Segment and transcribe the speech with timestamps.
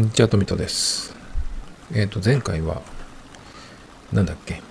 [0.00, 1.14] こんにちは、トミトです。
[1.92, 2.80] えっ、ー、と、前回は、
[4.14, 4.62] なんだっけ、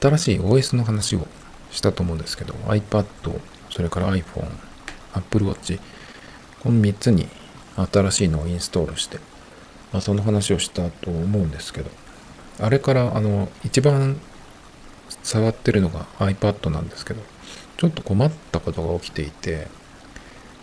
[0.00, 1.26] 新しい OS の話を
[1.70, 3.04] したと思うんですけど、iPad、
[3.68, 4.48] それから iPhone、
[5.12, 5.78] Apple Watch、
[6.62, 7.28] この3つに
[7.92, 9.18] 新しいのをインストールして、
[9.92, 11.90] まあ、その話をしたと思うんですけど、
[12.58, 14.18] あれから、あの、一番
[15.22, 17.20] 触ってるのが iPad なんですけど、
[17.76, 19.68] ちょっと困ったことが起きていて、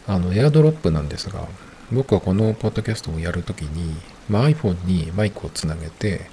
[0.08, 1.48] あの、AirDrop なんですが、
[1.94, 3.96] 僕はこのポッドキャストをやるときに、
[4.30, 6.30] まあ、iPhone にマイクをつなげて、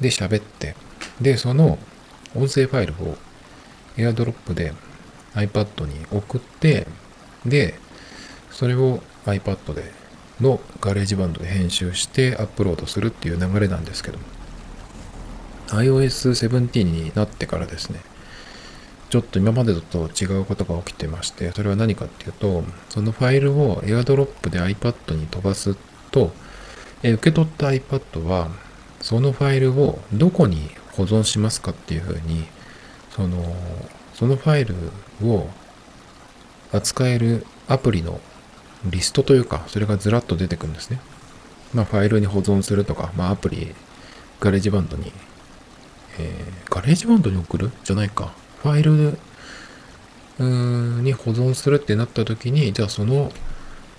[0.00, 0.76] で、喋って、
[1.20, 1.78] で、その
[2.34, 3.16] 音声ファイルを
[3.96, 4.72] AirDrop で
[5.34, 6.86] iPad に送って、
[7.44, 7.74] で、
[8.50, 9.92] それを iPad で
[10.40, 14.24] のガレージバンドで編集してアップロードするっていう流れなんですけども。
[15.68, 18.00] iOS17 になってからですね
[19.08, 25.76] ちょっと今までと違うことが起きてまして、それは何かっていうと、そのファイルを AirDrop で iPad に飛ばす
[26.10, 26.32] と、
[27.02, 28.50] え受け取った iPad は、
[29.00, 32.46] そのファイルをどこに保存しますかっていうふうに、
[33.14, 33.54] その、
[34.14, 34.74] そのファイル
[35.22, 35.48] を
[36.72, 38.20] 扱えるアプリの
[38.84, 41.00] リストというか、それがずらっと出てくるんですね。
[41.74, 43.74] まあ、ファイルに保存するとか、まあ、アプリ、
[44.40, 45.12] ガレージバンドに、
[46.18, 47.70] えー、ガレージバンドに送る？
[47.84, 48.32] じゃないか。
[48.66, 49.16] ファイル
[51.02, 53.30] に保存するってなった時に、じゃあその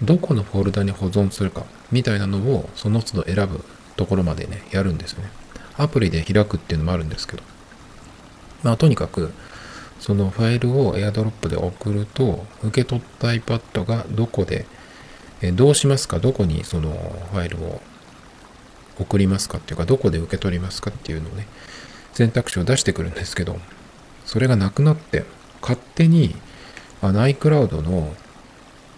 [0.01, 3.63] どこのフォルダに保存するかみたいなのをその都度選ぶ
[3.95, 5.31] ところまでね、やるんですよね。
[5.77, 7.43] アプリで開くっていうのもあるんですけど。
[8.61, 9.31] まあとにかく、
[10.01, 14.65] そのファイルを AirDrop で送ると、受け取った iPad がどこで、
[15.41, 16.19] えどうしますか？
[16.19, 16.91] どこにその
[17.31, 17.81] ファイルを
[18.99, 19.59] 送りますか？
[19.59, 20.91] っていうか、どこで受け取りますか？
[20.91, 21.47] っていうのをね、
[22.13, 23.59] 選択肢を出してくるんですけど、
[24.27, 25.25] それがなくなって、
[25.61, 26.35] 勝手に
[27.01, 28.13] あの iCloud の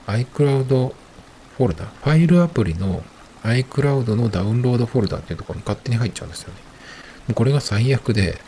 [0.08, 3.04] iCloud フォルダ、ファイルアプリの
[3.44, 6.56] iCloud のダウンロードフォルダっていうところに勝手に入っちゃうんですよね。
[7.28, 8.42] もうこれが最悪で、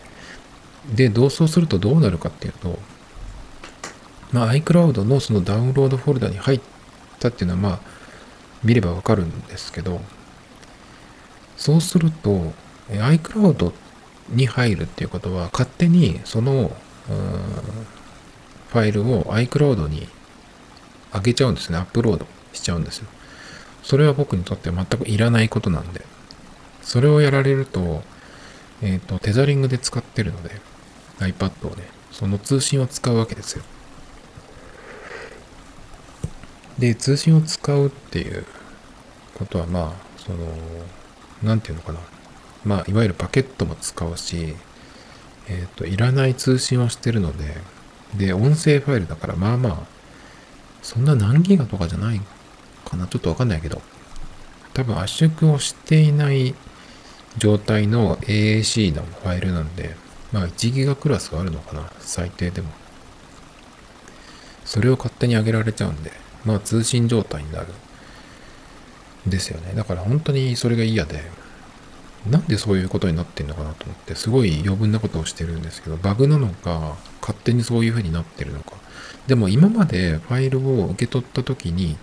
[0.92, 2.80] で、同窓するとどうなるかっていうと、
[4.32, 6.62] まあ iCloud のそのダウンロードフォルダに入っ
[7.20, 7.80] たっていうのはまあ
[8.64, 10.02] 見ればわかるんですけど、
[11.58, 12.54] そうすると
[12.90, 13.74] iCloud っ
[14.32, 16.76] に入るっていうことは勝手にその
[18.72, 20.08] ファイルを iCloud に
[21.14, 21.78] 上げちゃうんですね。
[21.78, 23.08] アップロードしちゃうんですよ。
[23.84, 26.06] それは僕にとって全くいらないことなんで。
[26.82, 28.04] それをやられると、
[28.82, 30.62] えっ、ー、と、テザリングで使ってるので、
[31.20, 33.64] iPad をね、その通信を使うわけですよ。
[36.80, 38.46] で、通信を使うっていう
[39.36, 40.38] ことは、まあ、その、
[41.44, 42.00] なんていうのかな。
[42.66, 44.56] まあ、いわゆるパケットも使うし、
[45.48, 47.56] えっ、ー、と、いらない通信をしてるので、
[48.16, 49.78] で、音声ファイルだから、まあまあ、
[50.82, 52.22] そんな何ギガとかじゃない
[52.86, 53.08] かな。
[53.08, 53.82] ちょっとわかんないけど、
[54.74, 56.56] 多分圧縮をしていない
[57.38, 59.96] 状態の AAC のファイルなんで、
[60.32, 61.92] まあ1ギガクラスはあるのかな。
[62.00, 62.70] 最低でも。
[64.66, 66.12] それを勝手に上げられちゃうんで、
[66.46, 67.68] まあ通信状態になる。
[69.28, 69.74] ですよね。
[69.76, 71.22] だから本当にそれが嫌で、
[72.30, 78.74] なんでそういうことになってんのかなと思って、すごい余分なことをしてるんですけど、バグなのか、勝手にそういう風になってるのか。
[79.28, 81.98] でも今までファイルを受け取った時に、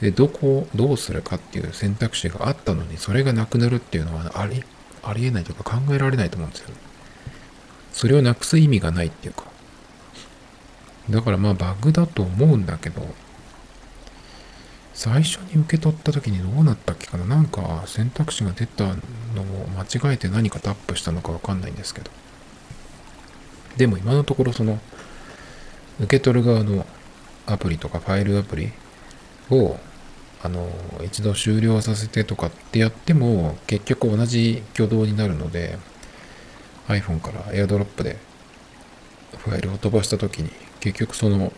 [0.00, 4.62] でどこをどうするかっていう選択肢があったのに、それがなくなるっていうのはあり、
[5.02, 6.74] ありえないというか考えられないと思うんですよね。
[7.92, 9.44] それをなくす意味がないっていうか。
[11.08, 13.14] だからまあバグだと思うんだけど、
[14.96, 17.26] 最初に受け取った時にどうなったっけかな？
[17.26, 18.96] なんか選択肢が出たのを
[19.76, 22.10] 間違えて何かタップしたのかわかんないんですけど。
[23.76, 24.80] でも今のところその
[26.00, 26.86] 受け取る側の
[27.44, 28.72] アプリとかファイルアプリ
[29.50, 29.78] を
[30.42, 30.66] あの
[31.04, 35.78] 一度終了させてとかってやっても結局同じ挙動になるので
[36.88, 38.16] iPhone から AirDrop で
[39.36, 41.52] ファイルを飛ばした時に結局その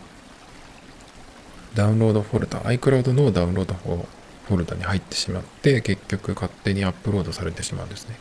[1.75, 8.15] ダウンロードフォルダ、iCloud のダウンロードフォルダに入ってしまって、結局勝手にアップロードされてしまうんですね。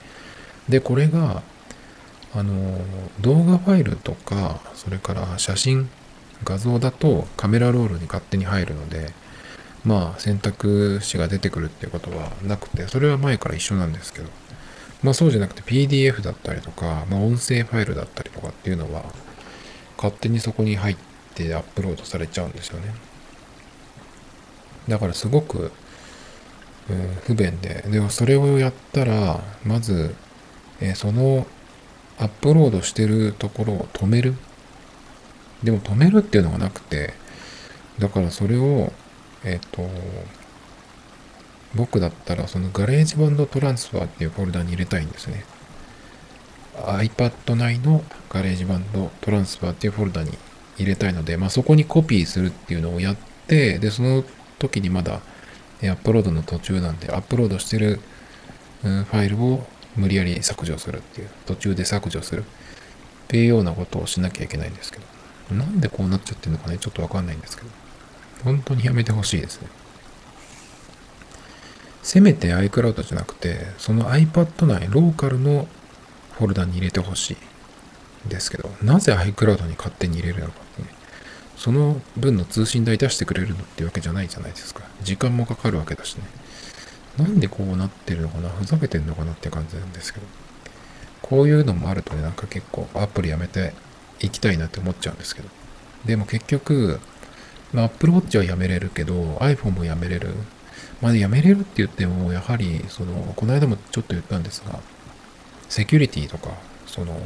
[0.69, 1.43] で、これが、
[2.35, 2.79] あの、
[3.21, 5.89] 動画ファイルとか、それから写真、
[6.45, 9.13] 画像だとカメラロールに勝手に入るので、
[9.85, 14.29] まあ選択肢が出てくるっていうことはなくて、それは前から一緒なんですけど、
[15.03, 19.05] まあそうじゃなくて PDF だったりとか、まあ音声ファイルだったりとかっていうのは、
[19.97, 20.97] 勝手にそこに入っ
[21.35, 22.93] てアップロードされちゃうんですよね。
[24.89, 25.71] だからすごく、
[26.91, 30.15] うん、不便で、でもそれをやったら、まず、
[30.81, 31.47] えー、その
[32.19, 34.35] アップロードしてるところを止める。
[35.63, 37.15] でも止めるっていうのがなくて、
[37.99, 38.93] だからそれを、
[39.45, 39.89] えっ、ー、と、
[41.75, 45.45] 僕だったらそのガレージバンドトランスファーっていうフォルダに入れたいんですね。
[46.77, 50.31] iPad 内のガレージバンドトランスファーっていうフォルダに
[50.77, 54.25] 入れたいので、まあ、そこにコピーするっていうのをやって、で、その
[54.59, 55.21] 時にまだ
[55.83, 58.01] アップロードの途中なんで、アップロードしてる、
[58.83, 59.67] ファイルを
[59.97, 62.45] 無理やり削除するっていう、途中で削除する。
[63.29, 64.99] っていうようなことをしなきゃいけないんですけ
[65.51, 67.69] ど、なんでこうなっちゃってるのかね、ちょっとわかんないんですけど、
[68.43, 69.69] 本当にやめてほしいですね。
[72.03, 75.69] せめて iCloud じゃなくて、その iPad 内、ローカルの
[76.39, 77.37] フォルダに入れてほし
[78.27, 80.89] いですけど、なぜ iCloud に勝手に入れるのかってね、
[81.59, 84.85] その分の通信代出してくれるのってわけじゃないじゃないですか。
[85.03, 86.23] 時間もかかるわけだしね。
[87.19, 88.49] なんでこうなってるのかな？
[88.49, 90.27] ふざけてんのかなって感じなんですけど。
[91.21, 93.75] こういうのもあるとね、なんか結構アプリやめて
[94.21, 95.49] いきたいなって思っちゃうんですけど。
[96.07, 97.01] でも結局、
[97.73, 100.31] まあ、Apple Watch はやめれるけど、iPhone もやめれる。
[101.03, 104.79] まあ、やめれるって言っても、やはり、その、この間もちょっと言ったんですが、
[105.69, 106.51] セキュリティとか、
[106.87, 107.21] その、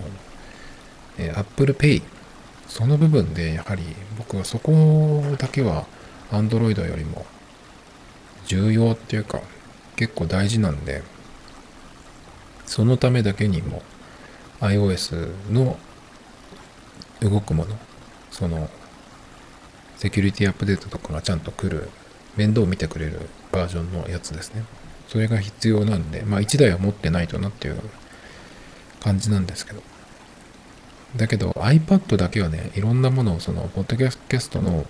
[1.18, 2.02] え、Apple Pay、
[2.72, 3.82] その部分で、やはり
[4.16, 5.84] 僕はそこだけは
[6.30, 7.26] Android よりも
[8.46, 9.42] 重要っていうか、
[9.94, 11.02] 結構大事なんで、
[12.64, 13.82] そのためだけにも
[14.60, 15.76] iOS の
[17.20, 17.78] 動くもの、
[18.30, 18.70] その
[19.98, 21.90] セキュリティアップデートとかがちゃんと来る
[22.36, 24.64] 面倒を見てくれるバージョンのやつですね。
[25.08, 27.82] それが必要なんで、まあ1台は持ってないとなっていう
[28.98, 29.91] 感じなんですけど。
[31.16, 34.86] だけど iPad だけはね、いろんなものをその、ポッドキャストの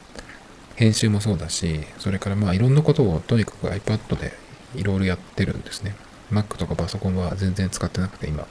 [0.77, 4.33] 編集もそうだし、それからまあいろんなことをとにかく iPad で
[4.77, 5.95] いろいろやってるんですね。
[6.31, 8.47] Mac とかパソコンは全然使ってなくて今、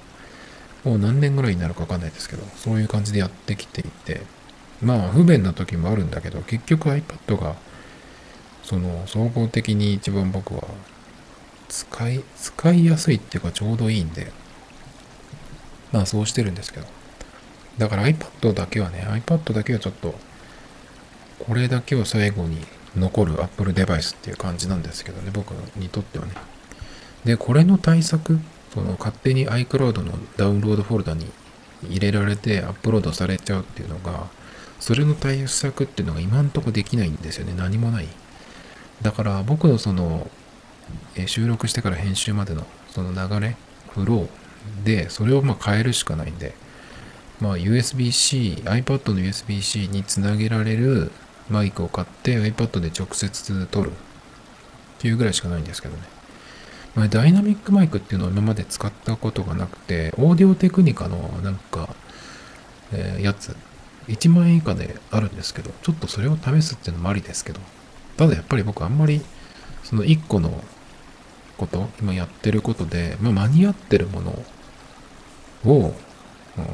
[0.83, 4.21] もう何年ぐらいになるかわかんないですけど、そういう感じでやってきていて、
[4.81, 7.55] まあ不便な時もあるんだけど、結局 iPad が
[8.63, 10.63] その総合的に一番僕は
[11.69, 14.31] 使い、使いやすいっていうかちょうどいいんで、
[15.93, 17.00] まあそうしてるんですけど。
[17.77, 20.15] だから iPad だけはね、iPad だけはちょっと、
[21.39, 22.65] これだけを最後に
[22.95, 26.33] 残る Apple デバイスっていう感じなんですけどね、僕にとってはね。
[27.25, 28.39] で、これの対策、
[28.73, 31.31] その勝手に iCloud のダウンロードフォルダに
[31.89, 34.27] 入れられてアップロードされちゃうっていうのが、
[34.79, 37.53] それの対策っていうのが今んとこできないんですよね。
[37.55, 38.07] 何もない。
[39.01, 40.29] だから僕のその、
[41.15, 43.55] え収録してから編集までのその流れ、
[43.89, 46.53] フローで、それをまあ変えるしかないんで、
[47.41, 51.11] まあ USB-C、iPad の USB-C につなげられる
[51.49, 53.93] マイクを買って iPad で直接撮るっ
[54.99, 56.03] ていうぐらいしかないんですけどね。
[56.95, 61.95] まあ、ダイナミックマイクっていうのを今まで使ったことがなくて、オーディオテクニカのなんか、
[62.91, 63.55] えー、やつ、
[64.07, 67.61] 1万円以下であるんですけど、ちょっとそれを試すっていうのもありですけど、
[68.17, 69.21] ただやっぱり僕あんまり
[69.83, 70.63] その1個の
[71.57, 74.31] こと、今やってることで、まあ、間に合ってるもの
[75.65, 75.95] を、
[76.57, 76.73] うん、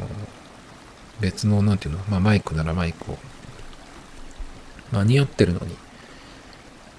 [1.20, 3.18] 別の、なんていうの、まあ、マイクならマイクを、
[4.92, 5.76] 間に合ってるのに、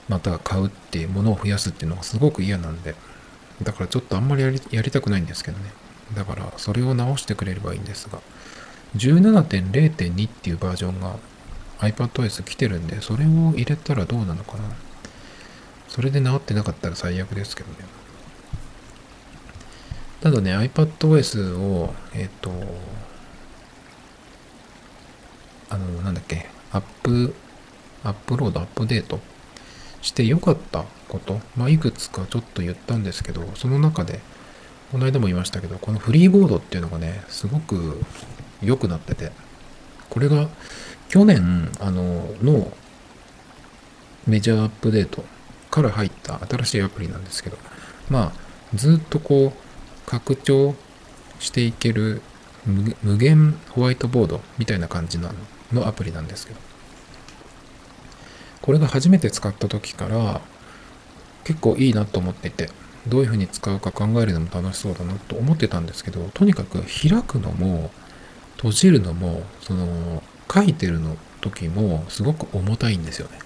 [0.09, 2.95] また買うっていうものを増やすっていうのがすごく嫌なんで、
[3.63, 5.71] だからちょっとあんまりやりやりたくないんですけどね。
[6.15, 8.21] だからそれを直してくれればいいんですが、
[8.97, 11.17] 17.0.2っていうバージョンが
[11.81, 14.65] iPadOS 来てるんで、それを入れたらどうなのかな。
[15.89, 17.77] それで直ってなかったら最悪ですけどね。
[20.21, 22.51] ただね、iPadOS を、えっ、ー、と、
[25.69, 27.35] あの、なんだっけ、アップ、
[28.05, 29.21] アップロード、アップデート
[30.03, 34.21] して良かったこと、まあ、いくつかちょっと言ったんですけど、その中で、
[34.93, 38.01] この間も言いましたけど、このフリーボードっていうのがね、すごく
[38.63, 39.33] 良くなってて、
[40.09, 40.49] これが
[41.09, 42.73] 去年、あの、の
[44.27, 45.25] メジャーアップデート
[45.71, 47.59] から入った新しいアプリなんですけど、
[48.09, 48.41] まあ、
[48.75, 50.75] ずっとこう、拡張
[51.39, 52.23] していける
[53.03, 55.35] 無限ホワイトボードみたいな感じなの。
[55.73, 56.61] のアプリなんですけど、
[58.63, 60.41] これが初めて使った時から
[61.45, 62.71] 結構いいなと思っていて、
[63.07, 67.91] どういうふうに使うか考えるのも楽しそうだなと思ってたんですけど、とにかく開くのも
[68.57, 70.23] 閉じるのも、その
[70.53, 73.39] 書いてるの時もすごく重たいんですよね。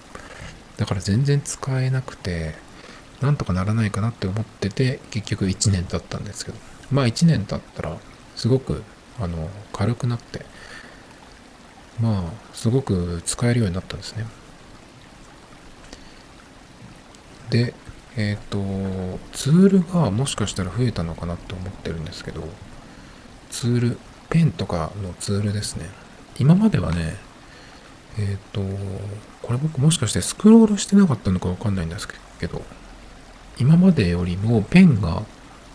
[0.77, 2.55] だから全然使えなくて、
[3.21, 6.57] なんとかならないかなって思ってて、結局1年経ったんですけど、
[6.91, 7.97] まあ1年経ったら
[8.35, 8.83] すごく
[9.19, 10.45] あの軽くなって、
[11.99, 14.25] まあすごく使えるようになったんですね。
[17.49, 17.73] で、
[18.15, 22.43] えっ、ー、と、ツールがもしかしたら増えたのかなって思ってるんですけど、
[23.49, 23.97] ツール、
[24.29, 25.87] ペンとかのツールですね。
[26.39, 27.15] 今まではね、
[28.17, 28.61] えっ、ー、と、
[29.41, 32.07] これ僕もしかしてスクロールしてなかったのかわかんないんです
[32.39, 32.61] けど、
[33.59, 35.23] 今までよりもペンが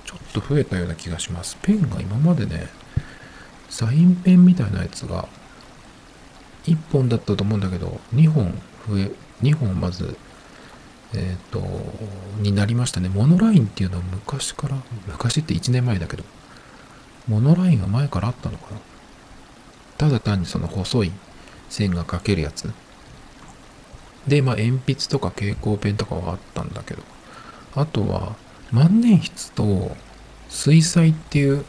[0.04, 1.56] ちょっと増えたような気がします。
[1.62, 2.68] ペンが今までね、
[3.68, 5.28] サインペンみたいなやつが
[6.68, 8.52] 1本だったと思うんだけど、2本
[8.88, 9.10] 増え、
[9.42, 10.16] 2本まず、
[11.14, 11.62] えっ、と、
[12.40, 13.08] になりましたね。
[13.08, 16.24] モノラインっていうのは昔から、昔って1年前だけど、
[17.26, 18.80] モノラインが前からあったのかな
[19.98, 21.12] ただ単にその細い
[21.68, 22.72] 線が描けるやつ。
[24.26, 27.02] で、まあ鉛筆とか蛍光ペンとかはあったんだけど、
[27.74, 28.36] あとは
[28.70, 29.96] 万年筆と
[30.48, 31.64] 水彩っていう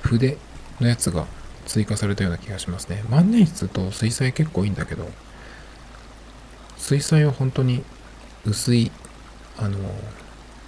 [0.00, 0.38] 筆
[0.80, 1.26] のやつが
[1.68, 3.04] 追加されたような気がしますね。
[3.10, 5.08] 万年筆と水彩結構いいんだけど、
[6.78, 7.84] 水彩は本当に
[8.46, 8.90] 薄い、
[9.58, 9.78] あの、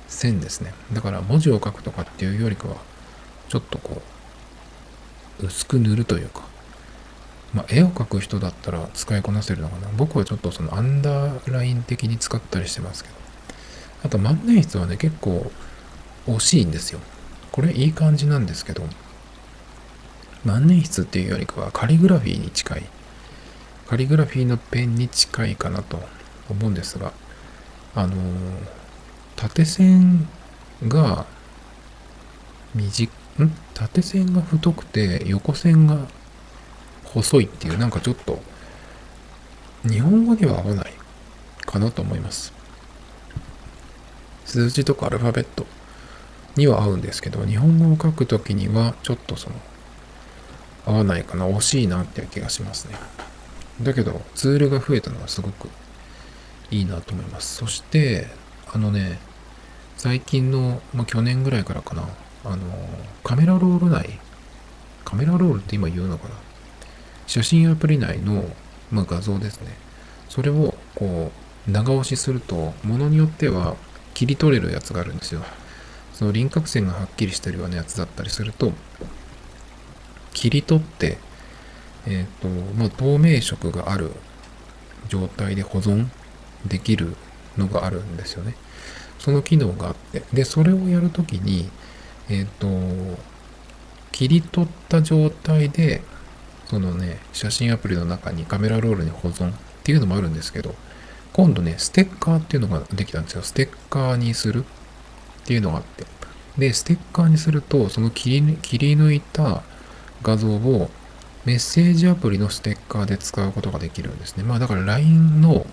[0.07, 0.75] 線ですね。
[0.93, 2.77] だから文字を書くとかっていうよりかは、
[3.49, 4.03] ちょっとこ
[5.41, 6.43] う、薄く塗るというか、
[7.55, 9.89] まあ、絵を描く人だったら使いこなせるのかな。
[9.97, 13.15] 僕はちょっとそのアンダーライン的に使ったりしてますけど。
[14.05, 15.51] あと万年筆はね、結構
[16.27, 17.01] 惜しいんですよ。
[17.53, 18.85] これいい感じなんですけど、
[20.45, 22.83] 万年筆っていうよりかはカリグラフィーに近い、
[23.89, 26.01] カリグラフィーのペンに近いかなと
[26.49, 27.13] 思うんですが、
[27.95, 28.17] あの、
[29.37, 30.29] 縦線
[30.87, 31.27] が
[32.75, 33.53] 短ん？
[33.75, 36.07] 縦線が太くて横線が
[37.05, 38.41] 細いっていうなんかちょっと
[39.83, 40.93] 日本語には合わない
[41.65, 42.53] かなと思います。
[44.45, 45.67] 数字とかアルファベット
[46.57, 49.57] には合うんですけど、日本語を書くときにはちょっとその
[50.87, 52.97] 合わないかな、惜しいなっていう気がしますね。
[53.83, 55.69] だけど、ツールが増えたのはすごく
[56.71, 57.57] いいなと思います。
[57.57, 58.29] そして、
[58.73, 59.19] あのね、
[59.97, 62.09] 最近の、まあ、去年ぐらいからかな、
[62.45, 62.59] あの、
[63.23, 64.19] カメラロール内、
[65.05, 66.35] カメラロールって今言うのかな
[67.27, 68.45] 写真アプリ内の、
[68.91, 69.77] まあ、画像ですね。
[70.29, 71.33] それをこ
[71.67, 73.77] う長押しすると、ものによっては
[74.15, 75.43] 切り取れるやつがあるんですよ。
[76.13, 78.73] その輪郭線がはっきりしてるようなやつだったりすると、
[80.33, 81.19] 切り取って、
[82.07, 84.13] えっ、ー、と、まあ、透明色がある
[85.09, 86.09] 状態で保存
[86.67, 87.17] できる
[87.57, 88.55] のがあるんですよね。
[89.19, 91.69] その機能があって、で、それをやるときに、
[92.29, 93.19] えっ、ー、と、
[94.13, 96.03] 切り取った状態で
[96.71, 100.77] そのね、写真アプリの中にカメラロールに保存っていうのもあるんですけど、
[101.33, 103.43] 今度ね、ステッカーっていうのができたんですよ。
[103.43, 106.07] ステッカーにするっていうのがあって。
[106.57, 109.65] で、ステッカーにすると、その切り切り抜いた
[110.23, 110.91] 画像を
[111.45, 114.45] メッセージアプリのステッカーで使うことができるんですね。
[114.45, 115.67] まあだから LINE の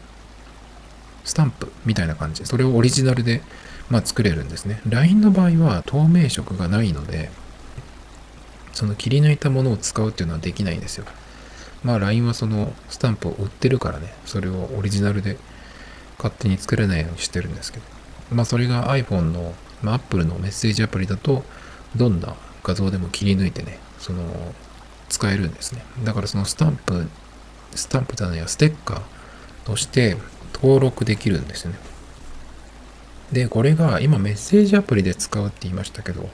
[1.25, 2.45] スタンプみたいな感じ。
[2.45, 3.41] それをオリジナルで、
[3.89, 4.81] まあ、作れるんですね。
[4.87, 7.29] LINE の場合は透明色がないので、
[8.73, 11.05] その切り抜いたものを使うっていうのはできないんですよ。
[11.83, 15.37] まあ LINE はそのスタンプを売ってるからね、それをオリジナルで
[16.17, 17.85] 勝手に作れないようにしてるんですけど。
[18.31, 21.43] まあそれが iPhone の、まあ、Apple のメッセージアプリだと、
[21.95, 24.23] どんな画像でも切り抜いてね、その、
[25.09, 25.83] 使えるんですね。
[26.03, 27.07] だからそのスタンプ、
[27.75, 29.01] スタンプだねやステッカー
[29.65, 30.17] として
[30.53, 31.79] 登録できるんですよね。
[33.31, 36.29] で、これが今メッセージアプリで使うって言いましたけど、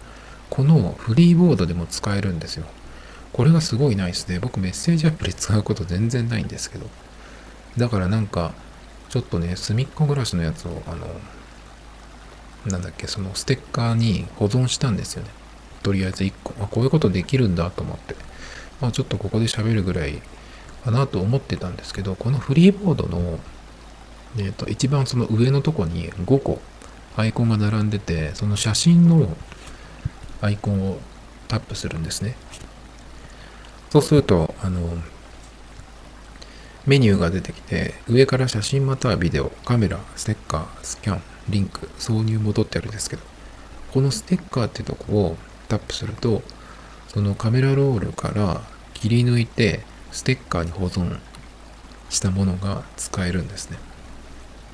[0.49, 2.65] このフリーボードでも使えるんですよ。
[3.31, 6.87] これがすごいナイスで、僕メッセージアプリ使うこと全然ないんですけど。
[7.77, 8.53] だからなんか、
[9.09, 11.07] ちょっとね、隅っこ暮らしのやつを、あの、
[12.67, 15.29] なんだっけ、そのステッカーに保存したんですよね。
[15.83, 16.53] とりあえず1個。
[16.61, 18.15] あ、こういうことできるんだと思って。
[18.81, 20.21] まあちょっとここで喋るぐらい
[20.83, 23.39] かなと思ってたんですけど、このフリーボードの、
[24.37, 26.59] えっ、ー、と、一番その上のとこに5個
[27.15, 29.35] アイコンが並んでて、その写真の
[30.41, 30.97] アイコンを
[31.47, 32.35] タップするんですね。
[33.91, 34.97] そうすると、あの、
[36.85, 43.21] メニューが出てきて、上から写真またはビデオ、カメラ、ステッカー、スキャン、リンク、挿入戻ってあるんですけど、
[43.93, 46.41] このステッカーってとこをタップすると、
[47.07, 48.61] そのカメラロールから
[48.93, 51.19] 切り抜いて、ステッカーに保存
[52.09, 53.77] したものが使えるんですね。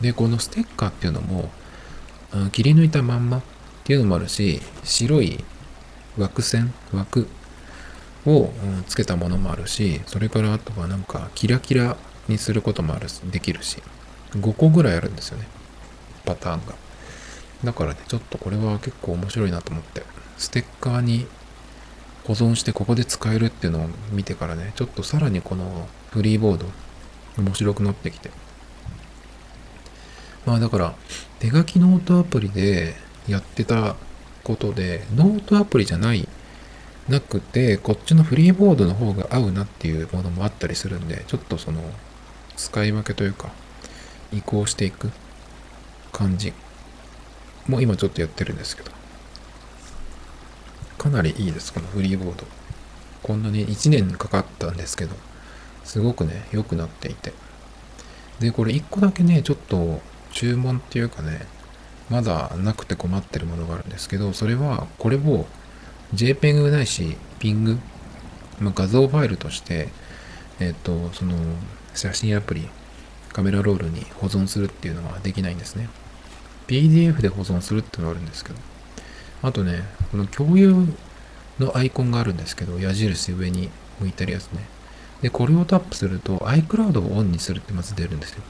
[0.01, 1.50] で、このステッカーっていうのも、
[2.51, 3.41] 切り抜いたまんまっ
[3.84, 5.43] ていうのもあるし、白い
[6.17, 7.27] 枠線、枠
[8.25, 8.51] を
[8.88, 13.81] つけたものもあるし、それからあとはなんかキラキラにすることもあるできるし、
[14.31, 15.48] 5個ぐらいあるんですよね。
[16.25, 16.75] パターンが。
[17.63, 20.03] だからね、ちょっとこれは結構面白いなと思って、
[20.39, 21.27] ステッカーに
[22.24, 26.65] 保存してここで使えるっていうのを見てからね、ちょっとさらにこのフリーボード
[27.38, 28.31] 面白くなってきて。
[30.46, 30.96] まあだから、
[31.39, 32.96] 手書きノートアプリで
[33.27, 33.96] やってた
[34.43, 36.27] ことで、ノートアプリじゃない、
[37.10, 41.81] なくて、こっちのフリーボードの方が合うなっていうものもあったりするんで、ちょっとその、
[42.55, 43.51] 使い分けというか、
[44.31, 45.12] 移行していく
[46.13, 46.53] 感じ
[47.67, 48.99] も今ちょっとやってるんですけど、
[51.00, 52.46] かなりいいです、このフリーボード。
[53.24, 55.15] こんなに1年かかったんですけど、
[55.86, 57.34] すごくね、良くなっていて。
[58.39, 60.01] で、これ1個だけね、ちょっと
[60.32, 61.48] 注文っていうかね、
[62.10, 65.48] まだなくて困ってるものがあるんですけど、それはこれを
[66.13, 67.77] JPEG ないし PING、
[68.60, 69.89] まあ、画像ファイルとして、
[70.60, 71.36] えっ、と、その
[71.94, 72.68] 写真アプリ、
[73.32, 75.88] カメラロールに保存するっていうのができないんですね。
[76.68, 78.60] PDF で保存するっていうのがあるんですけど。
[79.41, 80.86] あとね、この共有
[81.60, 83.69] のアイコンがあるんですけど、矢印上に
[84.00, 84.65] 向いてるやつね。
[85.22, 88.41] で、これをタップすると iCloud をオンにするってまず出るんですよ。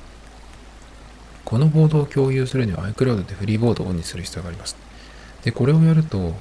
[1.46, 4.76] このボードを共有するには iCloud でフリーボードをオンにする必要があります。
[5.44, 6.36] で、これをやると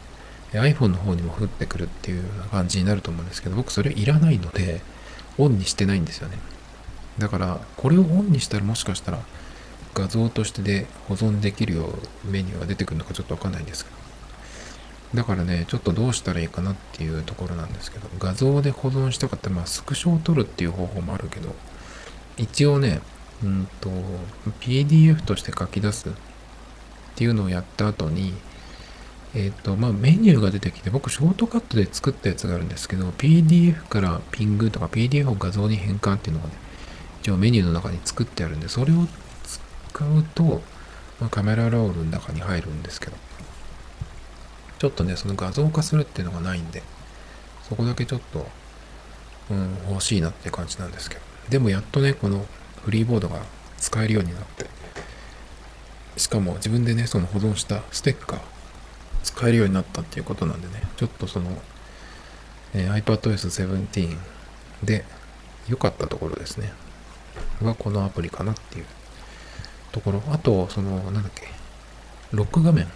[0.53, 4.81] iPhone の方にも降ってくるっていう感じになると思うんですけど、僕それいらないので、
[5.37, 6.39] オンにしてないんですよね。
[7.19, 9.21] だから、これをオンにしたらもしかしたら
[9.95, 13.98] 画像としてで保存できるようメニューが出てくるのかちょっとわかんないんですけど。
[15.15, 21.55] だからね、ちょっとどうしたらいいかなっていうところなんですけど、画像で保存したかったら、まあ、スクショを撮るっていう方法もあるけど、
[22.37, 23.01] 一応ね、
[23.43, 23.91] うんと、
[24.61, 26.13] PDF として書き出すっ
[27.15, 28.35] ていうのをやった後に、
[29.35, 36.55] えっ、ー、と、まあ、メニューが出てきて、僕、ショートカットで作ったやつがあるんですけど、PDF からピングとか PDF を画像に変換っていうのがね、
[37.23, 39.07] 一応メニューの中に作ってあるんで、それを
[39.45, 40.63] 使うと、
[41.21, 43.17] まあ、カメラロールの中に入るんですけど、
[44.79, 46.83] ちょっとね、その画像化するっていうのがないんで、
[47.69, 48.47] そこだけちょっと、
[49.51, 51.23] うん、欲しいなって感じなんですけど。
[51.51, 52.47] でもやっとね、この
[52.85, 53.41] フリーボードが
[53.79, 54.67] 使えるようになって、
[56.17, 58.41] しかも自分でね、その保存したステッカー
[59.23, 61.51] 使えるようになったっていうことなんでね、ちょっとその、
[62.75, 64.17] えー、iPadOS 17
[64.85, 65.05] で
[65.69, 66.73] 良かったところですね。
[67.63, 68.85] がこのアプリかなっていう
[69.93, 70.23] ところ。
[70.31, 71.49] あと、その、なんだっけ、
[72.33, 72.89] ロック画面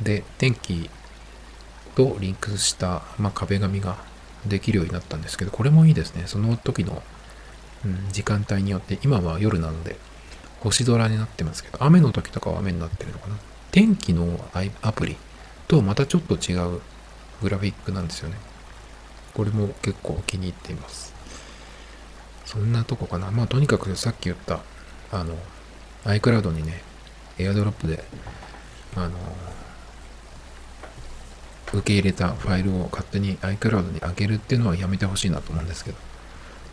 [0.00, 0.90] で天気
[1.94, 3.96] とリンクした、まあ、壁紙が
[4.46, 6.24] できるようになったんですけど、これもいいですね。
[6.26, 7.02] その時の、
[7.84, 9.96] うん、時間帯によって、今は夜なので、
[10.60, 13.36] 星空になってますけど、雨の時とかは雨になってるのかな。
[13.70, 14.38] 天気の
[14.82, 15.16] アプリ
[15.66, 16.80] とまたちょっと違う
[17.40, 18.36] グラフィックなんですよね。
[19.34, 21.14] これも結構気に入っています。
[22.44, 23.30] そんなとこかな。
[23.30, 24.60] まあとにかくさっき言った、
[25.10, 25.36] あの、
[26.04, 26.82] iCloud にね、
[27.38, 28.04] AirDrop で、
[28.94, 29.10] あの、
[31.72, 35.96] 受け入れたファイルを勝手に iCloud に上げるっていうのはやめてほしいなと思うんですけど。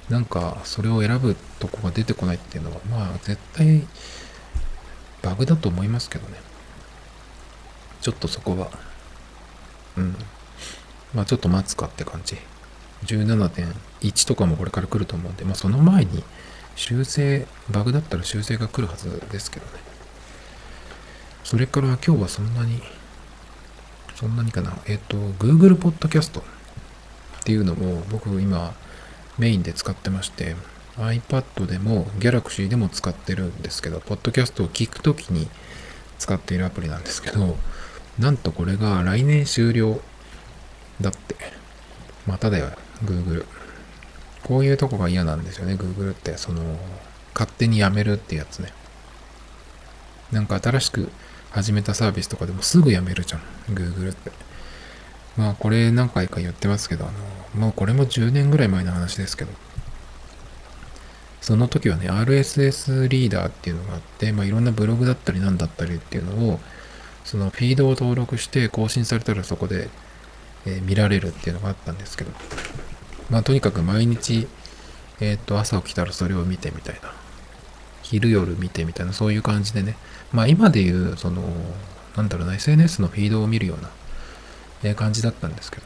[0.09, 3.87] なんか、それを選ぶとこが出てこないっていうのは、まあ、絶対、
[5.21, 6.39] バグだと思いますけどね。
[8.01, 8.71] ちょっとそこは、
[9.97, 10.15] うん。
[11.13, 12.37] まあ、ちょっと待つかって感じ。
[13.05, 16.23] 17.1とかもこれから来ると思うんで、まあその前に
[16.75, 19.71] 修正、バグだったら修正が来るはずですけどね。
[21.43, 22.81] それから今日はそんなに、
[24.19, 24.77] そんなにかな。
[24.85, 26.43] えっ、と、Google Podcast っ
[27.45, 28.75] ていうのも僕今
[29.37, 30.57] メインで使ってまして、
[30.97, 35.47] iPad でも Galaxy でも使ってるんですけど、ポッドキャストを聞くときに
[36.17, 37.55] 使っているアプリなんですけど、
[38.17, 40.01] なんとこれが来年終了
[40.99, 41.37] だって。
[42.27, 42.71] まただよ。
[43.05, 43.45] Google。
[44.43, 46.35] こういうとこが嫌なんですよね、Google って。
[46.35, 46.77] その、
[47.33, 48.73] 勝手にやめるってやつね。
[50.33, 51.09] なんか新しく
[51.51, 53.41] 始めたサービスとかでもすぐやめるじゃん、
[53.73, 54.31] Google って。
[55.37, 57.11] まあこれ何回か言ってますけど、あ
[57.55, 59.51] の、もうこれも10年ぐらい前の話ですけど、
[61.41, 66.59] その時はね、RSS リーダーっていうのがあって、まあいろんなブログだったり何だったりっていうのを、
[67.23, 69.89] そのフィードを登録して更新されたらそこで
[70.65, 72.31] え、見られるっていうのがあったんですけど、
[73.29, 74.47] まあとにかく毎日、
[75.19, 77.13] えっ、ー、と、朝起きたらそれを見てみたいな。
[78.09, 79.95] 昼夜見てみたいな、そういう感じでね。
[80.31, 81.43] まあ今で言う、その、
[82.17, 83.89] なんだろうな、SNS のフィードを見るような、
[84.83, 85.83] え、感じだったんですけど。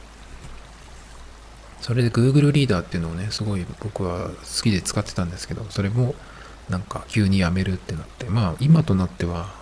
[1.82, 6.14] それで Google リーダーっていうのをね、すごい僕は好きで使ってたんですけど、それも
[6.70, 9.52] なんか急にやめるってなって、まあ今となっては、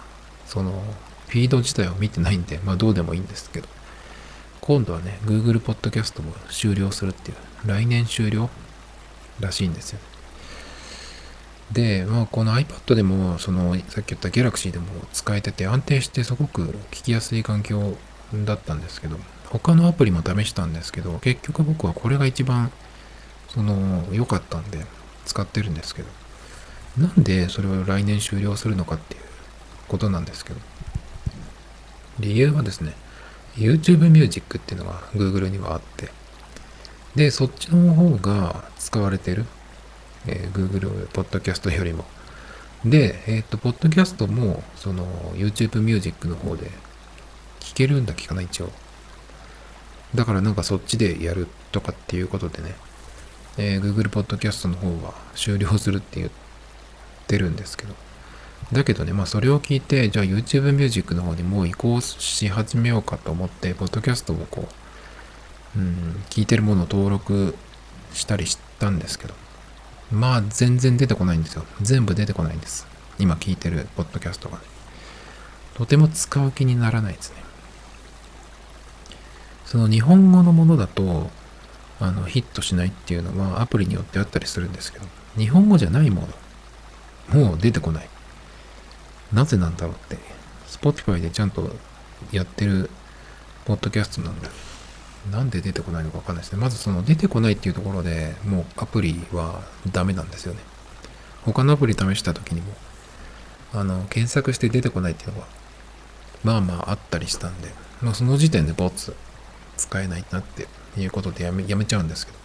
[0.46, 0.84] その、
[1.26, 3.66] フィード自体を見てないんで、まあどうでもいいんですけど、
[4.60, 8.48] 今度はね、Google Podcast も終了するっていう、来年終了
[9.40, 10.11] らしいんですよね。
[11.72, 17.96] で、まあ、この iPad でも、その、さっき言った Galaxy でも使えてて、安定してすごく聞きやすい環境
[18.44, 19.16] だったんですけど、
[19.50, 22.70] 他のアプリも試したんですけど、結局僕はこれが一番、
[23.48, 24.84] その、良かったんで、
[25.24, 26.08] 使ってるんですけど、
[26.98, 29.20] なんでそれを来年終了するのかっていう
[29.88, 30.60] ことなんですけど、
[32.20, 32.94] 理由はですね、
[33.56, 36.10] YouTube Music っていうのが Google にはあって、
[37.14, 39.44] で、そっちの方が使われてる。
[40.26, 42.04] えー、Google Podcast よりも。
[42.84, 46.70] で、えっ、ー、と、Podcast も、その YouTube Music の方で
[47.60, 48.70] 聞けるんだっけかな、一応。
[50.14, 52.74] だからなんかそっちでやるとかっていうことでね、
[53.56, 56.30] えー、Google Podcast の方は終了するって言っ
[57.26, 57.94] てるんですけど。
[58.72, 64.68] だけどね、まあそれを聞いて、じゃあ YouTube Music の方にもう移行し始めようかと思って、ポッドキャストをこ
[65.76, 67.54] う、うん、聞いてるものを登録
[68.12, 69.34] したりしたんですけど、
[70.12, 71.64] まあ全然出てこないんですよ。
[71.80, 72.86] 全部出てこないんです。
[73.18, 74.64] 今聞いてるポッドキャストがね。
[75.74, 77.36] とても使う気にならないですね。
[79.64, 81.30] その日本語のものだと、
[81.98, 85.06] あの、ヒットしないっていうのはアプリによってあったりするんですけど、
[85.38, 86.28] 日本語じゃないも
[87.32, 88.08] の、もう出てこない。
[89.32, 90.18] なぜなんだろうって、
[90.66, 91.74] Spotify でちゃんと
[92.32, 92.90] やってる
[93.64, 94.50] ポッドキャストなんだ。
[95.30, 96.58] なんで出てこないのかわかんないですね。
[96.58, 100.60] まずその出てこないっていうところでもうアプリはダメなんですよね。
[101.44, 102.72] 他のアプリ試した時にも、
[103.72, 105.46] あの、検索して出てこないっていうのが、
[106.44, 107.68] まあまああったりしたんで、
[108.00, 109.14] まあその時点でボツ
[109.76, 110.66] 使えないなって
[110.98, 112.38] いうことでやめやめちゃうんですけど。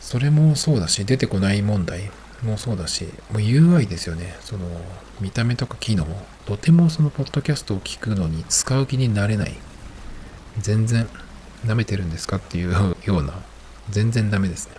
[0.00, 2.10] それもそうだし、出てこない問題
[2.42, 4.36] もそうだし、もう UI ですよね。
[4.40, 4.66] その、
[5.20, 6.06] 見た目とか機能、
[6.46, 9.54] とてもそのポッドキャストを聞くのに使う気になれない。
[10.58, 11.08] 全然
[11.66, 12.72] 舐めてるんですかっていう
[13.04, 13.34] ような、
[13.90, 14.74] 全然ダメですね。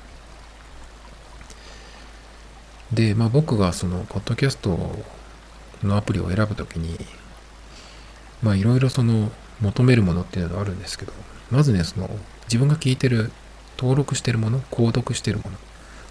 [2.93, 5.03] で、まあ僕がその、ポッドキャスト
[5.83, 6.97] のアプリを選ぶときに、
[8.41, 11.13] まあいろいろその、求めるものっていうのがあるんですけど、
[11.51, 12.09] まずね、その、
[12.45, 13.31] 自分が聞いてる、
[13.77, 15.57] 登録してるもの、購読してるもの、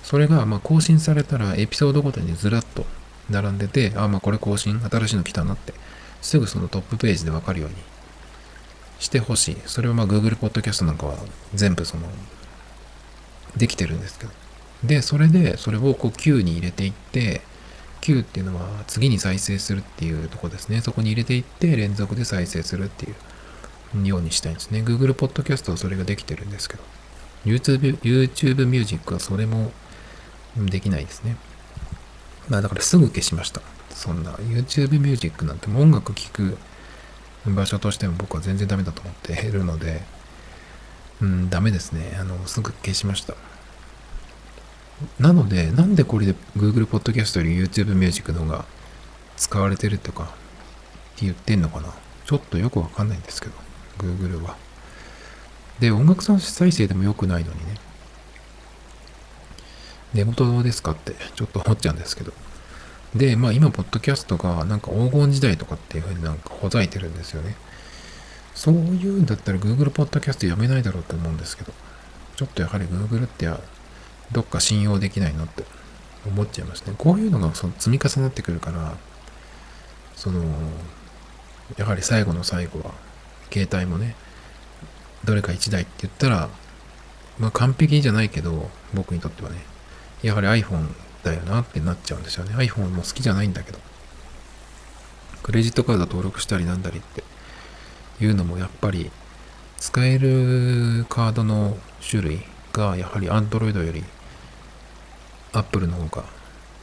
[0.02, 2.86] それが、まあ更新されたらエピソードごとにずらっと
[3.30, 5.74] 並んでて、あ、まあこれ更新、新しいの来たなって、
[6.20, 7.76] すぐそのトップページでわかるように
[8.98, 9.56] してほしい。
[9.66, 11.16] それはまあ Google Podcast なんかは
[11.54, 12.08] 全部その、
[13.56, 14.32] できてるんですけど。
[14.84, 17.40] で、それで、それをこう Q に入れていって、
[18.00, 20.80] Q っていうのは次に再生するっていうとこですね。
[20.80, 23.14] そこに入れていって連続で再生するってい
[24.02, 24.82] うようにしたいんですね。
[24.82, 26.82] Google Podcast はそれができてるんですけど。
[27.44, 29.72] YouTube, YouTube Music はそれも
[30.56, 31.36] できないですね。
[32.48, 33.60] まあだからすぐ消しました。
[33.90, 36.58] そんな YouTube Music なんても音楽聴く
[37.46, 40.02] 場所としても僕は全然ダメだと思っているので、
[41.20, 42.16] うん、ダメですね。
[42.20, 43.34] あの、すぐ消しました。
[45.18, 48.64] なので、なんでこれで Google Podcast より YouTube Music の方が
[49.36, 50.26] 使われてるとかっ
[51.16, 51.88] て言ってんのかな
[52.26, 53.54] ちょっとよくわかんないんですけど、
[53.98, 54.56] Google は。
[55.80, 57.74] で、音楽再生でも良くないのにね。
[60.14, 62.32] 寝言ですかってちょっと思っちゃうんですけど。
[63.14, 67.56] で、まあ今、ポッドキャストがなんか黄金時代とかっていうふうになんかほざいてるんですよね。
[68.54, 71.72] そういうんだったら Google Podcast やめないだろうと思うんですけど、
[72.36, 73.48] ちょっとやはり Google って
[74.32, 75.64] どっか信用できないなって
[76.26, 76.94] 思っちゃいますね。
[76.98, 78.96] こういうのがその積み重なってくるから、
[80.16, 80.44] その、
[81.76, 82.92] やはり最後の最後は、
[83.52, 84.16] 携帯もね、
[85.24, 86.48] どれか1台って言ったら、
[87.38, 89.56] まあ完璧じゃないけど、僕にとってはね、
[90.22, 90.88] やはり iPhone
[91.24, 92.54] だよなってなっちゃうんですよね。
[92.54, 93.78] iPhone も好きじゃないんだけど。
[95.42, 97.24] クレジットカード登録したりなんだりって
[98.20, 99.10] いうのもやっぱり
[99.78, 104.04] 使えるカードの種類がやはり Android より
[105.52, 106.24] Apple の方が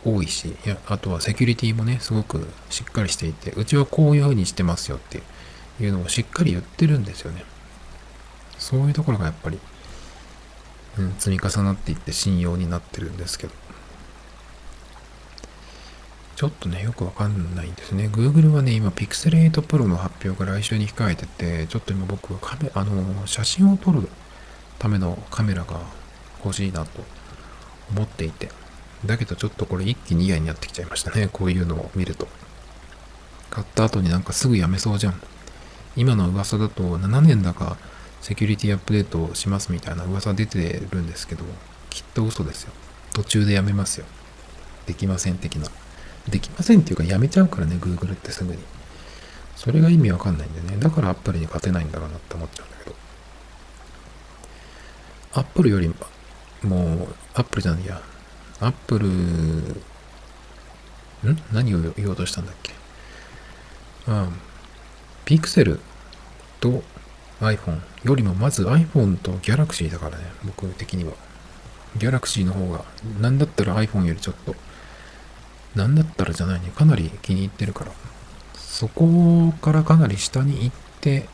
[0.04, 5.22] 多いし、いやあとはセキュリティもね、すごくしっかりしていて、うちはこういう風にしてますよって
[5.80, 7.44] いうのをしっかり言ってるんですよね。
[8.58, 9.60] そういうところがやっぱり、
[10.98, 13.54] うん、積み重なっていって信用になってるんですけど。
[16.36, 18.10] ちょっとね、よくわかんないんですね。
[18.12, 24.10] Google はね、今 Pixel 8 Pro の発表が来週に控えてて、ちょっと今僕はカメ、あの、写真を撮る
[24.78, 25.80] ためのカメラが
[26.44, 27.04] 欲しいなと
[27.90, 28.50] 思っていて。
[29.06, 31.30] だけどちょっとこれ一気に嫌になってきちゃいましたね。
[31.32, 32.28] こういうのを見ると。
[33.50, 35.22] 買った後になんかすぐやめそうじゃん。
[35.96, 37.78] 今の噂だと7年だか
[38.22, 41.46] セキュリティアップデートしますみたいな噂出てるんですけど、
[41.90, 42.74] きっと嘘ですよ。
[43.14, 44.06] 途中でやめますよ。
[44.86, 45.70] できません的な。
[46.30, 48.60] できませんっていうかやめちゃうからね、Google ってすぐに。
[49.56, 50.78] それが意味わかんないんでね。
[50.80, 52.96] だから Apple に勝てないんだろうなって思っちゃうんだけど。
[55.34, 55.94] Apple より
[56.64, 58.02] もう、Apple じゃないや。
[58.60, 59.82] Apple、ん？
[61.52, 62.74] 何を言おうとしたんだっけ？
[64.08, 64.30] ああ、
[65.26, 65.80] Pixel
[66.60, 66.84] と
[67.42, 71.14] iPhone よりもまず iPhone と Galaxy だからね、僕的には。
[71.98, 72.84] Galaxy の方が、
[73.20, 74.56] なんだったら iPhone よりちょっと、
[75.76, 77.92] なんだったらじゃないね、かなり気に入ってるから。
[78.56, 81.28] そこからかなり下に行って、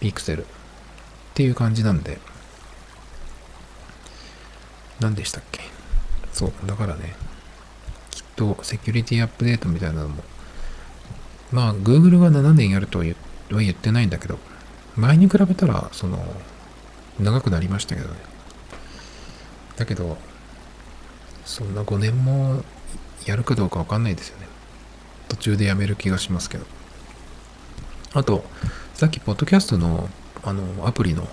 [0.00, 0.46] Pixel っ
[1.34, 2.18] ていう感じなんで、
[5.00, 5.60] 何でしたっけ？
[6.32, 7.14] そう、だからね、
[8.10, 10.22] きっとセキュリティアップデートみたいなのも、
[11.52, 13.14] まあ、Google が7年やるとは言
[13.70, 14.38] ってないんだけど、
[14.96, 16.24] 前に比べたら、その、
[17.20, 18.14] 長くなりましたけどね。
[19.76, 20.16] だけど、
[21.44, 22.64] そんな5年も
[23.26, 24.46] やるかどうかわかんないですよね。
[25.28, 26.66] 途中でやめる気がしますけど。
[28.14, 28.44] あと、
[28.94, 30.08] さっき、ポッドキャストの、
[30.42, 31.28] あの、アプリの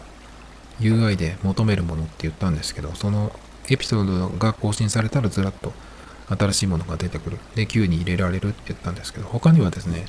[0.79, 3.31] UI で求めるものって言ったんですけど、その
[3.69, 5.73] エピソードが更新されたらずらっと
[6.29, 7.37] 新しいものが出てくる。
[7.55, 10.05] で、Q に入れられるって言ったんですけど、他にはですね、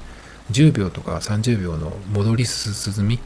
[0.52, 3.18] 10秒とか30秒の戻り進み、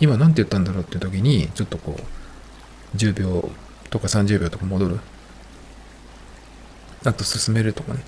[0.00, 3.50] 今何て言ったんだろうっていう時に、ちょっとこう、10秒
[3.90, 5.00] とか30秒とか戻る。
[7.04, 8.00] あと進めるとかね。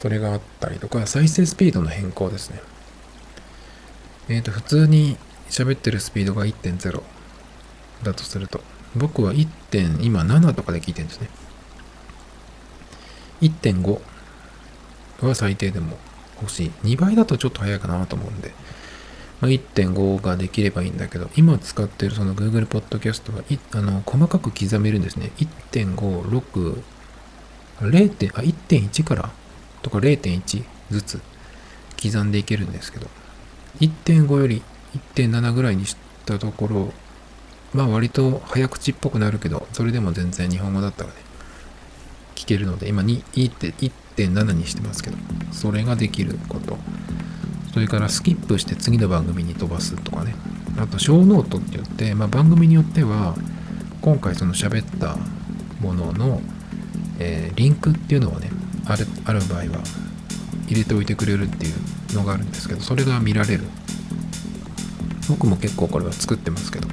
[0.00, 2.60] それがあったりとか、再生スピードの変更ですね。
[4.28, 5.16] えっ、ー、と、普通に
[5.48, 7.02] 喋ってるスピードが1.0
[8.02, 8.60] だとすると、
[8.96, 11.28] 僕は1点、今7とかで聞いてるんですね。
[13.42, 14.00] 1.5
[15.20, 15.98] は最低でも
[16.40, 16.72] 欲しい。
[16.82, 18.52] 2倍だとちょっと早いかなと思うんで、
[19.40, 25.30] まあ、1.5ができればいいんだけど、今使ってるその Google Podcast はあの細かく刻めるんですね。
[25.38, 26.82] 1.5、6、
[27.80, 29.30] 1.1から
[29.82, 31.20] とか0.1ずつ
[32.00, 33.06] 刻んでいけるんですけど、
[33.80, 34.62] 1.5より
[35.14, 36.92] 1.7ぐらいにしたところ、
[37.74, 41.16] まあ割と早口っぽくなるけど、それでも全然日本語だったらね、
[42.34, 45.16] 聞けるので、今に1.7にしてますけど、
[45.52, 46.78] それができること。
[47.72, 50.34] それからスキップして次の番組に飛ばすとかね。
[50.78, 53.34] あと、小ノートって言って、まあ、番組によっては、
[54.02, 55.16] 今回その喋った
[55.80, 56.42] ものの、
[57.22, 58.50] えー、リンクっていうのをね、
[58.86, 59.64] あるある場合は
[60.66, 63.64] 入れておいてくれるっていうのがあるんですけど、それが見られる。
[65.28, 66.88] 僕も結構これは作ってますけど。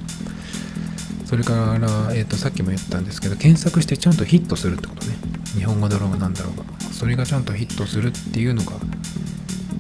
[1.26, 5.16] それから、えー、とさっきも言ったんですけど、検索してちゃんとヒットするってことね。
[5.56, 6.64] 日本語だろうが何だろうが。
[6.92, 8.74] それがちゃんとヒットするっていうのが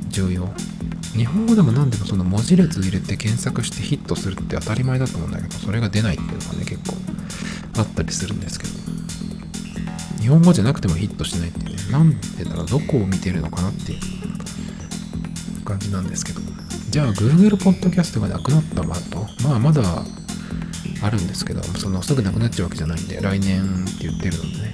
[0.09, 0.51] 重要。
[1.15, 6.97] 日本語でも何でもその文字列入れて検索してヒットするって当たり前だと思うんだけど、それが出ないっていうのがね、結構
[7.77, 8.78] あったりするんですけど。
[10.19, 16.41] 日本語じゃなくてもヒットしないってね、なんでだろう、どこを見てるのかなっていう感じなんですけど。
[16.89, 19.27] じゃあ、Google Podcast がなくなったわと。
[19.43, 20.03] まあ、まだ
[21.01, 24.73] あるんですけど、そのすぐなくなっちゃうわけじゃないんで、来年って言ってるのでね。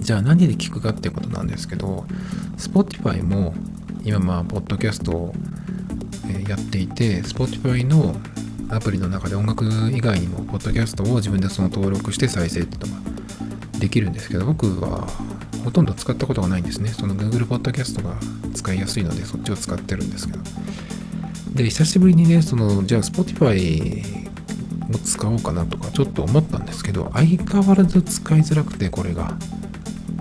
[0.00, 2.06] じゃあ何で聞くかってことなんですけど、
[2.56, 3.54] Spotify も
[4.04, 5.34] 今まあ、ポッドキャストを
[6.48, 8.16] やっていて、Spotify の
[8.70, 13.13] アプリの中で音楽以外にも、ポッドキャストを自分でその登録して再生っていうのが
[13.84, 15.06] できるんですけど、僕は
[15.62, 16.88] ほとんど使ったことがないんですね。
[16.88, 18.16] その Google Podcast が
[18.54, 20.40] 使いやすいので、そっちを使ってるんですけど。
[21.52, 24.02] で、久しぶりにね、その、じゃあ Spotify
[24.90, 29.36] を使おうかなとかちょっと思ったんですけど、相変わらず使いづらくて、これが。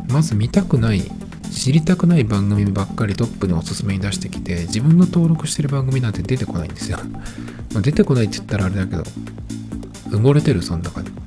[0.10, 1.10] まず見たくない、
[1.50, 7.00] 知りたくない番組ばっかりトップにおすすめに出してきて、自分の登録してる番組なんて出てこないんですよ。
[7.74, 9.04] ま、出てこないって言ったらあれだけど、
[10.10, 11.23] 埋もれてる、その中に。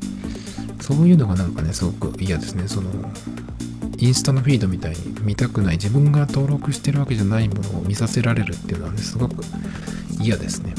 [0.86, 2.68] そういうのがなんかね、すごく嫌ですね。
[2.68, 2.88] その、
[3.98, 9.42] インスタのフィードみたいに見たくない、自分が登録してるわけじゃないものを見させられるっていうのはね、すごく
[10.20, 10.74] 嫌ですね。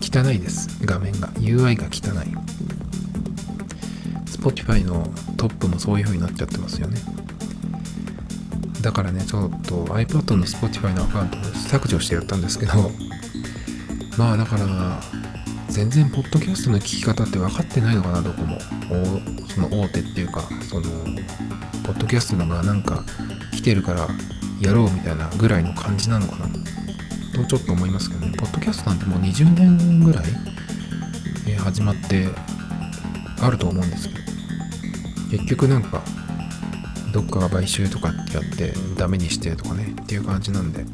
[0.00, 0.70] 汚いです。
[0.86, 1.28] 画面が。
[1.32, 2.34] UI が汚い。
[4.24, 6.98] Spotify のトップもそういう風になっちゃってますよね。
[8.80, 12.72] だからね、ちょっと iPad の Spotify のアカウントを削除してやったんですけど、
[14.16, 15.02] まあだから、
[15.74, 18.60] 全然ポッドキャストの聞き方って分かってないのかな、どこも。
[19.48, 20.82] その大手っていうか、その、
[21.82, 23.04] ポッドキャストのがなんか
[23.52, 24.08] 来てるから
[24.60, 26.46] やろうみたいなぐらいの感じなのかな。
[27.34, 30.24] とちょっと思いますけどね、ポッドキャストなんてもう20年ぐらい、
[31.48, 32.28] え、始まって
[33.40, 34.20] あると思うんですけど、
[35.32, 36.04] 結局なんか、
[37.14, 40.84] どっかが買収とかってやってダメにしてとかねっていう感じなんで、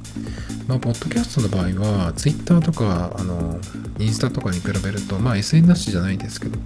[0.68, 3.58] まあ、ポッドキャストの場合は、Twitter とか、あの、
[3.98, 6.58] インスタとかに比べると、まあ SNS じゃないですけど、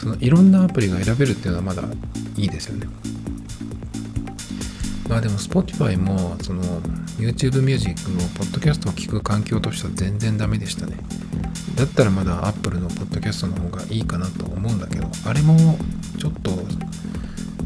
[0.00, 1.84] そのいろんなアプリが選べるっていうのはまだ
[2.36, 2.88] いいですよね。
[5.08, 6.62] まあでも Spotify もその
[7.18, 10.96] YouTube Music のポッドキャストを聞く環境としては全然ダメでしたね。
[11.76, 15.78] だったらまだ Apple のポッドキャストの方がいいかなと思うんだけど、あれも
[16.18, 16.50] ちょっと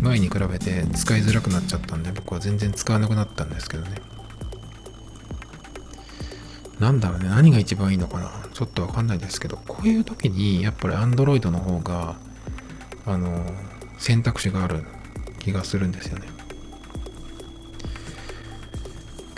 [0.05, 3.97] 前に比べて使いづらくなっちゃったんで、僕は全然使わなくなったんですけどね。
[6.79, 12.17] なんだろうね、何が一番いいのかなちょっとわかんないですけど、こういう時にやっぱり Android の方が、
[13.07, 13.47] あの、
[13.99, 14.85] 選択肢がある
[15.38, 16.27] 気がするんですよね。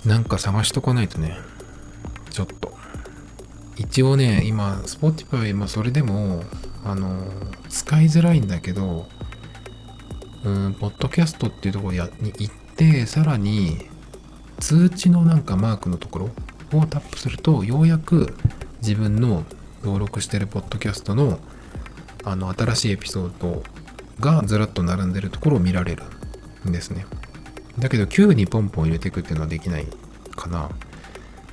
[0.05, 1.37] なんか探しとかないとね、
[2.31, 2.75] ちょっと。
[3.77, 6.43] 一応ね、今、Spotify、まあそれでも、
[6.85, 7.31] あの、
[7.69, 9.09] 使いづらいんだけど、
[10.47, 13.89] うん、ポッドキャストっていうところに行って、さらに、
[14.61, 16.31] 通知のなんかマークのところ
[16.79, 18.37] をタップするとようやく
[18.81, 19.45] 自分の
[19.83, 21.39] 登録してるポッドキャストの
[22.25, 23.63] あの新しいエピソード
[24.19, 26.05] がずらっと並んでるところを見られる
[26.67, 27.07] んですね。
[27.79, 29.87] だけど急にポンポン入れていくっていうのはできない
[30.35, 30.71] かな。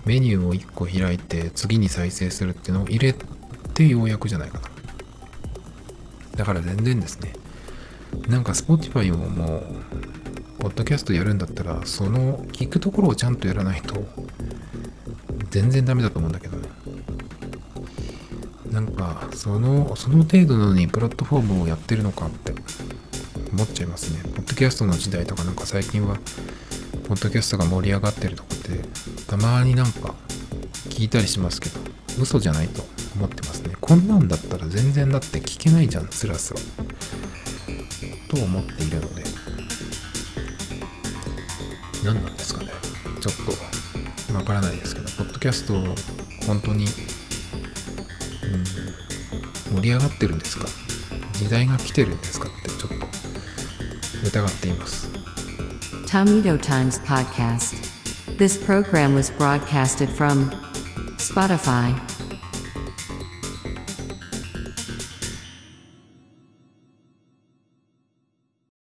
[0.05, 3.13] メニューを1個開いて次に再生するっていうのを入れ
[3.73, 4.69] てようやくじゃないかな。
[6.37, 7.33] だから全然ですね。
[8.27, 9.63] なんか Spotify ももう
[10.59, 14.03] ポッドキャストやるんだったらその聞くところをちゃんとやらないと
[15.49, 16.69] 全然ダメだと思うんだけどね。
[18.71, 22.53] なんかそのその程度なのにプラットフォームをやってるのかって
[23.51, 24.23] 思っちゃいますね。
[24.23, 26.15] ポッドキャストの時代とかなんか最近は
[27.07, 28.81] ポッドキャストが盛り上がってるとかって
[29.27, 30.15] たまになんか
[30.89, 31.79] 聞いたりしますけど
[32.19, 32.83] 嘘じゃないと
[33.15, 33.75] 思ってますね。
[33.79, 36.59] こんなんだったら全然だって聞けないじゃんスラスラ。
[38.33, 39.23] と思っているので
[42.03, 42.71] 何なんですかね
[43.21, 43.35] ちょっ
[44.27, 45.73] とわからないですけどポッドキャスト
[46.47, 46.85] 本当に、
[49.69, 50.65] うん、盛り上がってるんですか
[51.33, 52.95] 時代が来てるんですかってちょっと
[54.27, 55.11] 疑っています
[56.07, 57.73] Tomito Times Podcast.
[58.37, 60.51] This program was broadcasted from
[61.17, 62.12] Spotify.